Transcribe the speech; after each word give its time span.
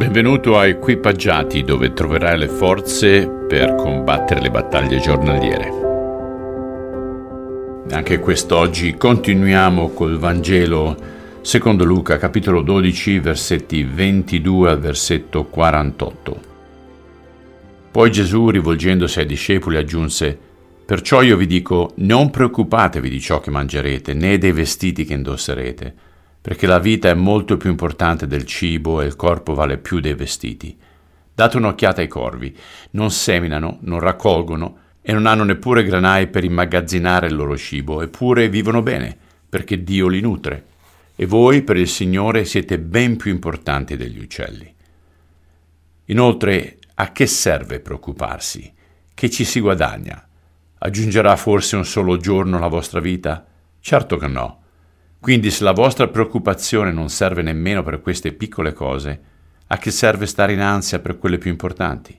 Benvenuto 0.00 0.56
a 0.56 0.66
Equipaggiati 0.66 1.62
dove 1.62 1.92
troverai 1.92 2.38
le 2.38 2.48
forze 2.48 3.28
per 3.28 3.74
combattere 3.74 4.40
le 4.40 4.50
battaglie 4.50 4.98
giornaliere. 4.98 5.70
Anche 7.90 8.18
quest'oggi 8.18 8.94
continuiamo 8.94 9.90
col 9.90 10.16
Vangelo 10.16 10.96
secondo 11.42 11.84
Luca 11.84 12.16
capitolo 12.16 12.62
12 12.62 13.18
versetti 13.18 13.82
22 13.82 14.70
al 14.70 14.80
versetto 14.80 15.44
48. 15.44 16.40
Poi 17.90 18.10
Gesù 18.10 18.48
rivolgendosi 18.48 19.18
ai 19.18 19.26
discepoli 19.26 19.76
aggiunse 19.76 20.38
Perciò 20.86 21.20
io 21.20 21.36
vi 21.36 21.46
dico 21.46 21.92
non 21.96 22.30
preoccupatevi 22.30 23.10
di 23.10 23.20
ciò 23.20 23.38
che 23.40 23.50
mangerete 23.50 24.14
né 24.14 24.38
dei 24.38 24.52
vestiti 24.52 25.04
che 25.04 25.12
indosserete 25.12 25.94
perché 26.40 26.66
la 26.66 26.78
vita 26.78 27.08
è 27.08 27.14
molto 27.14 27.56
più 27.56 27.70
importante 27.70 28.26
del 28.26 28.44
cibo 28.44 29.00
e 29.00 29.06
il 29.06 29.16
corpo 29.16 29.54
vale 29.54 29.78
più 29.78 30.00
dei 30.00 30.14
vestiti. 30.14 30.76
Date 31.34 31.56
un'occhiata 31.56 32.00
ai 32.00 32.08
corvi, 32.08 32.56
non 32.92 33.10
seminano, 33.10 33.78
non 33.82 34.00
raccolgono 34.00 34.78
e 35.02 35.12
non 35.12 35.26
hanno 35.26 35.44
neppure 35.44 35.84
granai 35.84 36.28
per 36.28 36.44
immagazzinare 36.44 37.26
il 37.26 37.34
loro 37.34 37.56
cibo, 37.56 38.02
eppure 38.02 38.48
vivono 38.48 38.82
bene, 38.82 39.16
perché 39.48 39.82
Dio 39.82 40.08
li 40.08 40.20
nutre. 40.20 40.66
E 41.16 41.26
voi, 41.26 41.62
per 41.62 41.76
il 41.76 41.88
Signore, 41.88 42.44
siete 42.44 42.78
ben 42.78 43.16
più 43.16 43.30
importanti 43.30 43.96
degli 43.96 44.18
uccelli. 44.18 44.74
Inoltre, 46.06 46.78
a 46.94 47.12
che 47.12 47.26
serve 47.26 47.80
preoccuparsi? 47.80 48.72
Che 49.12 49.30
ci 49.30 49.44
si 49.44 49.60
guadagna? 49.60 50.26
Aggiungerà 50.78 51.36
forse 51.36 51.76
un 51.76 51.84
solo 51.84 52.16
giorno 52.16 52.56
alla 52.56 52.68
vostra 52.68 53.00
vita? 53.00 53.46
Certo 53.80 54.16
che 54.16 54.26
no. 54.26 54.59
Quindi 55.20 55.50
se 55.50 55.64
la 55.64 55.72
vostra 55.72 56.08
preoccupazione 56.08 56.92
non 56.92 57.10
serve 57.10 57.42
nemmeno 57.42 57.82
per 57.82 58.00
queste 58.00 58.32
piccole 58.32 58.72
cose, 58.72 59.20
a 59.66 59.76
che 59.76 59.90
serve 59.90 60.24
stare 60.24 60.54
in 60.54 60.60
ansia 60.60 60.98
per 60.98 61.18
quelle 61.18 61.36
più 61.36 61.50
importanti? 61.50 62.18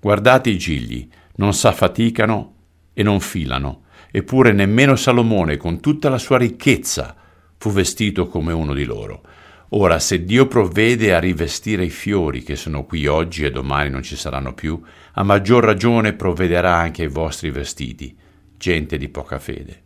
Guardate 0.00 0.50
i 0.50 0.58
gigli, 0.58 1.08
non 1.36 1.54
s'affaticano 1.54 2.54
e 2.92 3.04
non 3.04 3.20
filano, 3.20 3.84
eppure 4.10 4.50
nemmeno 4.50 4.96
Salomone, 4.96 5.56
con 5.56 5.78
tutta 5.78 6.08
la 6.08 6.18
sua 6.18 6.36
ricchezza, 6.36 7.14
fu 7.56 7.70
vestito 7.70 8.26
come 8.26 8.52
uno 8.52 8.74
di 8.74 8.84
loro. 8.84 9.22
Ora, 9.70 10.00
se 10.00 10.24
Dio 10.24 10.48
provvede 10.48 11.14
a 11.14 11.20
rivestire 11.20 11.84
i 11.84 11.90
fiori 11.90 12.42
che 12.42 12.56
sono 12.56 12.84
qui 12.84 13.06
oggi 13.06 13.44
e 13.44 13.52
domani 13.52 13.90
non 13.90 14.02
ci 14.02 14.16
saranno 14.16 14.54
più, 14.54 14.82
a 15.12 15.22
maggior 15.22 15.62
ragione 15.62 16.14
provvederà 16.14 16.74
anche 16.74 17.02
ai 17.02 17.08
vostri 17.08 17.50
vestiti, 17.50 18.16
gente 18.56 18.98
di 18.98 19.08
poca 19.08 19.38
fede. 19.38 19.82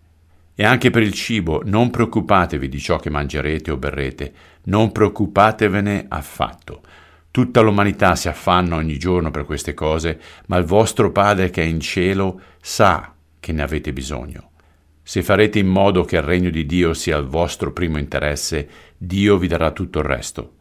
E 0.61 0.64
anche 0.64 0.91
per 0.91 1.05
il 1.05 1.12
cibo 1.12 1.62
non 1.64 1.89
preoccupatevi 1.89 2.69
di 2.69 2.81
ciò 2.81 2.98
che 2.98 3.11
mangerete 3.11 3.70
o 3.70 3.77
berrete, 3.77 4.33
non 4.64 4.91
preoccupatevene 4.91 6.06
affatto. 6.09 6.81
Tutta 7.31 7.61
l'umanità 7.61 8.17
si 8.17 8.27
affanna 8.27 8.75
ogni 8.75 8.98
giorno 8.98 9.31
per 9.31 9.45
queste 9.45 9.73
cose, 9.73 10.20
ma 10.47 10.56
il 10.56 10.64
vostro 10.64 11.12
Padre 11.12 11.51
che 11.51 11.62
è 11.62 11.64
in 11.64 11.79
cielo 11.79 12.41
sa 12.61 13.14
che 13.39 13.53
ne 13.53 13.62
avete 13.62 13.92
bisogno. 13.92 14.51
Se 15.01 15.23
farete 15.23 15.61
in 15.61 15.69
modo 15.69 16.03
che 16.03 16.17
il 16.17 16.23
regno 16.23 16.51
di 16.51 16.67
Dio 16.67 16.92
sia 16.92 17.19
il 17.19 17.27
vostro 17.27 17.73
primo 17.73 17.97
interesse, 17.98 18.69
Dio 18.97 19.39
vi 19.39 19.47
darà 19.47 19.70
tutto 19.70 20.01
il 20.01 20.06
resto. 20.06 20.55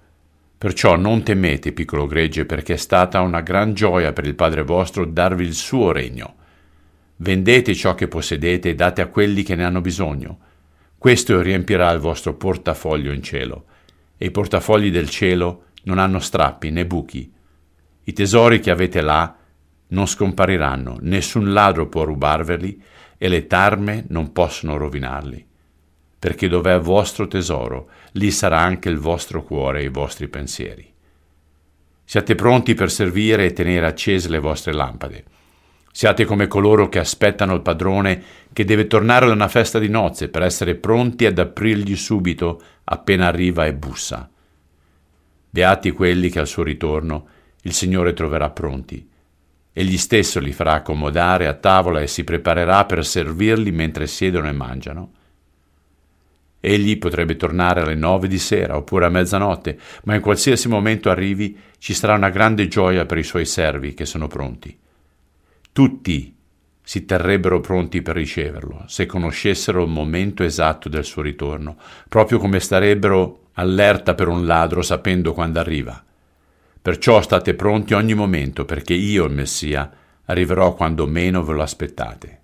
Perciò 0.60 0.96
non 0.96 1.24
temete, 1.24 1.72
piccolo 1.72 2.06
gregge, 2.06 2.46
perché 2.46 2.76
è 2.76 2.78
stata 2.78 3.22
una 3.22 3.42
gran 3.42 3.74
gioia 3.74 4.14
per 4.14 4.28
il 4.28 4.36
Padre 4.36 4.62
vostro 4.62 5.06
darvi 5.06 5.44
il 5.44 5.56
suo 5.56 5.92
regno. 5.92 6.36
Vendete 7.20 7.74
ciò 7.74 7.96
che 7.96 8.08
possedete 8.08 8.70
e 8.70 8.76
date 8.76 9.02
a 9.02 9.08
quelli 9.08 9.42
che 9.42 9.56
ne 9.56 9.64
hanno 9.64 9.82
bisogno. 9.82 10.40
Questo 11.00 11.42
riempirà 11.42 11.92
il 11.92 12.00
vostro 12.00 12.36
portafoglio 12.36 13.12
in 13.12 13.24
cielo. 13.24 13.66
E 14.18 14.28
i 14.28 14.32
portafogli 14.32 14.92
del 14.92 15.10
cielo 15.10 15.66
non 15.84 15.98
hanno 15.98 16.20
strappi 16.20 16.70
né 16.70 16.86
buchi. 16.86 17.32
I 18.04 18.14
tesori 18.14 18.60
che 18.60 18.70
avete 18.70 19.02
là 19.02 19.36
non 19.90 20.06
scompariranno, 20.06 20.98
nessun 21.02 21.54
ladro 21.54 21.88
può 21.88 22.04
rubarveli 22.04 22.82
e 23.18 23.28
le 23.30 23.48
tarme 23.48 24.06
non 24.10 24.32
possono 24.32 24.78
rovinarli. 24.78 25.44
Perché 26.20 26.48
dov'è 26.48 26.76
il 26.76 26.82
vostro 26.82 27.28
tesoro, 27.28 27.90
lì 28.14 28.30
sarà 28.30 28.60
anche 28.60 28.90
il 28.90 28.98
vostro 28.98 29.44
cuore 29.44 29.82
e 29.82 29.86
i 29.86 29.90
vostri 29.90 30.28
pensieri. 30.28 30.94
Siate 32.04 32.36
pronti 32.36 32.76
per 32.76 32.92
servire 32.92 33.46
e 33.46 33.54
tenere 33.54 33.88
accese 33.88 34.30
le 34.30 34.40
vostre 34.40 34.74
lampade 34.74 35.24
Siate 35.98 36.26
come 36.26 36.46
coloro 36.46 36.90
che 36.90 37.00
aspettano 37.00 37.56
il 37.56 37.64
padrone 37.64 38.22
che 38.54 38.66
deve 38.66 38.86
tornare 38.86 39.26
da 39.26 39.34
una 39.34 39.48
festa 39.48 39.80
di 39.80 39.90
nozze 39.90 40.30
per 40.30 40.44
essere 40.44 40.76
pronti 40.76 41.26
ad 41.26 41.40
aprirgli 41.40 41.96
subito 41.96 42.62
appena 42.84 43.26
arriva 43.26 43.66
e 43.66 43.74
bussa. 43.74 44.30
Beati 45.50 45.90
quelli 45.90 46.30
che 46.30 46.38
al 46.38 46.46
suo 46.46 46.62
ritorno 46.62 47.28
il 47.64 47.74
Signore 47.74 48.14
troverà 48.14 48.52
pronti. 48.52 49.10
Egli 49.74 49.98
stesso 49.98 50.40
li 50.40 50.52
farà 50.54 50.74
accomodare 50.74 51.48
a 51.48 51.56
tavola 51.56 52.00
e 52.00 52.06
si 52.06 52.24
preparerà 52.24 52.86
per 52.86 53.04
servirli 53.04 53.72
mentre 53.72 54.06
siedono 54.06 54.50
e 54.50 54.54
mangiano. 54.54 55.12
Egli 56.60 57.00
potrebbe 57.00 57.38
tornare 57.38 57.82
alle 57.82 57.96
nove 57.96 58.28
di 58.28 58.38
sera 58.38 58.78
oppure 58.78 59.08
a 59.08 59.10
mezzanotte, 59.10 59.80
ma 60.04 60.14
in 60.14 60.22
qualsiasi 60.22 60.68
momento 60.68 61.10
arrivi 61.10 61.58
ci 61.80 61.96
sarà 61.96 62.14
una 62.14 62.30
grande 62.30 62.68
gioia 62.68 63.08
per 63.08 63.18
i 63.18 63.24
suoi 63.24 63.46
servi 63.46 63.96
che 63.96 64.06
sono 64.06 64.28
pronti. 64.28 64.78
Tutti 65.78 66.36
si 66.82 67.06
terrebbero 67.06 67.62
pronti 67.62 68.02
per 68.02 68.16
riceverlo, 68.16 68.86
se 68.88 69.06
conoscessero 69.06 69.84
il 69.84 69.90
momento 69.90 70.42
esatto 70.42 70.90
del 70.90 71.06
suo 71.06 71.22
ritorno, 71.22 71.78
proprio 72.10 72.40
come 72.40 72.60
starebbero 72.60 73.50
allerta 73.54 74.16
per 74.16 74.28
un 74.28 74.48
ladro 74.48 74.82
sapendo 74.82 75.34
quando 75.34 75.60
arriva. 75.60 76.04
Perciò 76.82 77.22
state 77.22 77.54
pronti 77.54 77.94
ogni 77.94 78.16
momento, 78.16 78.66
perché 78.66 78.96
io, 78.96 79.26
il 79.26 79.34
Messia, 79.36 79.88
arriverò 80.26 80.74
quando 80.74 81.06
meno 81.06 81.44
ve 81.44 81.54
lo 81.54 81.62
aspettate. 81.62 82.42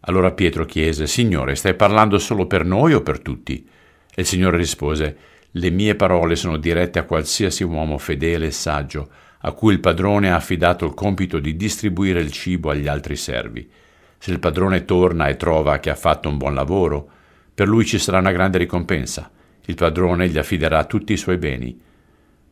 Allora 0.00 0.32
Pietro 0.32 0.64
chiese, 0.64 1.06
Signore, 1.06 1.56
stai 1.56 1.74
parlando 1.74 2.16
solo 2.18 2.46
per 2.46 2.64
noi 2.64 2.94
o 2.94 3.02
per 3.02 3.20
tutti? 3.20 3.68
E 4.14 4.22
il 4.22 4.26
Signore 4.26 4.56
rispose, 4.56 5.16
Le 5.50 5.68
mie 5.68 5.96
parole 5.96 6.34
sono 6.34 6.56
dirette 6.56 6.98
a 6.98 7.04
qualsiasi 7.04 7.62
uomo 7.62 7.98
fedele 7.98 8.46
e 8.46 8.52
saggio, 8.52 9.10
a 9.46 9.52
cui 9.52 9.74
il 9.74 9.80
padrone 9.80 10.30
ha 10.30 10.36
affidato 10.36 10.86
il 10.86 10.94
compito 10.94 11.38
di 11.38 11.54
distribuire 11.54 12.20
il 12.20 12.30
cibo 12.30 12.70
agli 12.70 12.88
altri 12.88 13.14
servi. 13.14 13.68
Se 14.16 14.30
il 14.30 14.38
padrone 14.38 14.86
torna 14.86 15.28
e 15.28 15.36
trova 15.36 15.78
che 15.80 15.90
ha 15.90 15.94
fatto 15.94 16.30
un 16.30 16.38
buon 16.38 16.54
lavoro, 16.54 17.08
per 17.52 17.68
lui 17.68 17.84
ci 17.84 17.98
sarà 17.98 18.18
una 18.18 18.32
grande 18.32 18.56
ricompensa. 18.56 19.30
Il 19.66 19.74
padrone 19.74 20.28
gli 20.28 20.38
affiderà 20.38 20.84
tutti 20.84 21.12
i 21.12 21.18
suoi 21.18 21.36
beni. 21.36 21.78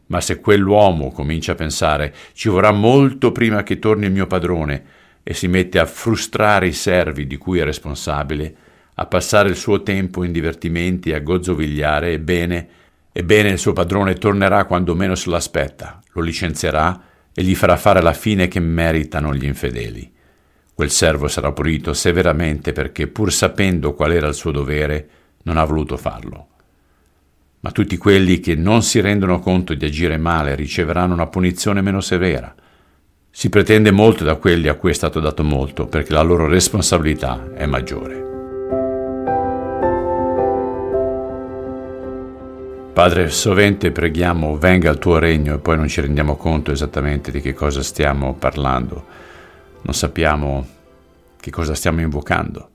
Ma 0.07 0.21
se 0.21 0.39
quell'uomo 0.39 1.11
comincia 1.13 1.53
a 1.53 1.55
pensare 1.55 2.15
ci 2.35 2.51
vorrà 2.51 2.73
molto 2.73 3.33
prima 3.33 3.63
che 3.63 3.79
torni 3.79 4.05
il 4.05 4.13
mio 4.13 4.27
padrone 4.27 4.85
e 5.23 5.33
si 5.33 5.49
mette 5.49 5.79
a 5.79 5.87
frustrare 5.87 6.67
i 6.67 6.73
servi 6.73 7.27
di 7.27 7.39
cui 7.39 7.59
è 7.59 7.65
responsabile, 7.65 8.55
a 8.97 9.07
passare 9.07 9.49
il 9.49 9.57
suo 9.57 9.83
tempo 9.83 10.25
in 10.25 10.33
divertimenti 10.33 11.09
e 11.09 11.15
a 11.15 11.21
gozzovigliare, 11.21 12.13
ebbene, 12.13 12.69
Ebbene 13.13 13.51
il 13.51 13.59
suo 13.59 13.75
padrone 13.75 14.15
tornerà 14.15 14.65
quando 14.65 14.95
meno 14.95 15.15
se 15.15 15.29
lo 15.29 15.37
aspetta, 15.37 16.01
lo 16.13 16.23
licenzierà 16.23 17.03
e 17.35 17.43
gli 17.43 17.55
farà 17.55 17.77
fare 17.77 18.01
la 18.01 18.15
fine 18.15 18.49
che 18.49 18.59
meritano 18.59 19.35
gli 19.35 19.45
infedeli. 19.45 20.11
Quel 20.75 20.91
servo 20.91 21.29
sarà 21.29 21.53
pulito 21.53 21.93
severamente 21.93 22.73
perché, 22.73 23.09
pur 23.09 23.31
sapendo 23.31 23.93
qual 23.93 24.13
era 24.13 24.29
il 24.29 24.35
suo 24.35 24.51
dovere, 24.51 25.09
non 25.43 25.59
ha 25.59 25.65
voluto 25.65 25.99
farlo. 25.99 26.47
Ma 27.61 27.71
tutti 27.71 27.97
quelli 27.99 28.41
che 28.41 28.55
non 28.55 28.83
si 28.83 29.01
rendono 29.01 29.39
conto 29.39 29.75
di 29.75 29.85
agire 29.85 30.17
male 30.17 30.55
riceveranno 30.55 31.13
una 31.13 31.29
punizione 31.29 31.83
meno 31.83 32.01
severa. 32.01 32.53
Si 33.31 33.49
pretende 33.51 33.91
molto 33.91 34.25
da 34.25 34.37
quelli 34.37 34.69
a 34.69 34.75
cui 34.75 34.91
è 34.91 34.95
stato 34.95 35.21
dato 35.21 35.45
molto 35.45 35.87
perché 35.87 36.13
la 36.13 36.23
loro 36.23 36.49
responsabilità 36.49 37.53
è 37.55 37.67
maggiore. 37.67 38.22
Padre, 42.93 43.31
sovente 43.31 43.91
preghiamo 43.91 44.59
venga 44.59 44.91
il 44.91 44.99
tuo 44.99 45.19
regno 45.19 45.55
e 45.55 45.59
poi 45.59 45.79
non 45.79 45.89
ci 45.89 46.03
rendiamo 46.03 46.37
conto 46.37 46.73
esattamente 46.73 47.31
di 47.31 47.41
che 47.41 47.55
cosa 47.55 47.83
stiamo 47.83 48.35
parlando, 48.35 49.07
non 49.81 49.95
sappiamo 49.95 50.67
che 51.41 51.51
cosa 51.51 51.75
stiamo 51.75 52.03
invocando. 52.03 52.69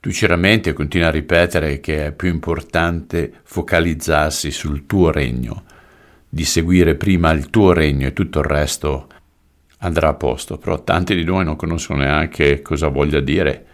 Tu 0.00 0.10
ci 0.10 0.26
rammenti 0.26 0.70
e 0.70 0.72
continui 0.72 1.06
a 1.06 1.12
ripetere 1.12 1.78
che 1.78 2.06
è 2.06 2.12
più 2.12 2.30
importante 2.30 3.32
focalizzarsi 3.44 4.50
sul 4.50 4.86
tuo 4.86 5.12
regno, 5.12 5.66
di 6.28 6.44
seguire 6.44 6.96
prima 6.96 7.30
il 7.30 7.48
tuo 7.48 7.72
regno 7.72 8.08
e 8.08 8.12
tutto 8.12 8.40
il 8.40 8.46
resto 8.46 9.06
andrà 9.78 10.08
a 10.08 10.14
posto, 10.14 10.58
però 10.58 10.82
tanti 10.82 11.14
di 11.14 11.22
noi 11.22 11.44
non 11.44 11.54
conoscono 11.54 12.00
neanche 12.00 12.60
cosa 12.60 12.88
voglia 12.88 13.20
dire 13.20 13.66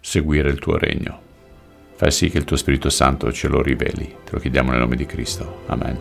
seguire 0.00 0.48
il 0.48 0.58
tuo 0.58 0.78
regno. 0.78 1.25
Fai 1.96 2.10
sì 2.10 2.28
che 2.28 2.38
il 2.38 2.44
tuo 2.44 2.56
Spirito 2.56 2.90
Santo 2.90 3.32
ce 3.32 3.48
lo 3.48 3.62
riveli. 3.62 4.06
Te 4.24 4.32
lo 4.32 4.38
chiediamo 4.38 4.70
nel 4.70 4.80
nome 4.80 4.96
di 4.96 5.06
Cristo. 5.06 5.62
Amen. 5.66 5.98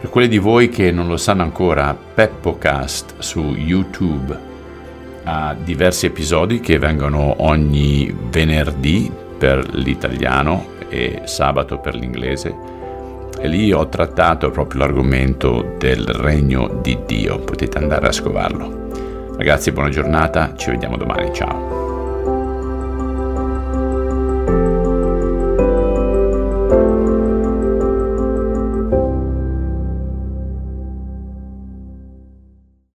Per 0.00 0.10
quelli 0.10 0.28
di 0.28 0.38
voi 0.38 0.68
che 0.68 0.90
non 0.90 1.08
lo 1.08 1.16
sanno 1.16 1.42
ancora, 1.42 1.94
PeppoCast 1.94 3.14
su 3.18 3.40
YouTube 3.56 4.50
ha 5.24 5.54
diversi 5.54 6.06
episodi 6.06 6.60
che 6.60 6.78
vengono 6.78 7.36
ogni 7.44 8.14
venerdì 8.30 9.10
per 9.38 9.74
l'italiano 9.74 10.66
e 10.88 11.22
sabato 11.24 11.78
per 11.78 11.94
l'inglese 11.94 12.54
e 13.40 13.48
lì 13.48 13.72
ho 13.72 13.88
trattato 13.88 14.50
proprio 14.50 14.80
l'argomento 14.80 15.74
del 15.78 16.04
regno 16.04 16.80
di 16.82 16.98
Dio. 17.06 17.38
Potete 17.38 17.78
andare 17.78 18.08
a 18.08 18.12
scovarlo. 18.12 19.34
Ragazzi, 19.36 19.72
buona 19.72 19.88
giornata, 19.88 20.54
ci 20.56 20.70
vediamo 20.70 20.96
domani, 20.96 21.32
ciao. 21.32 21.81